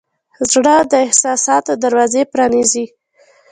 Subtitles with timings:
[0.51, 2.85] زړه د احساساتو دروازې پرانیزي.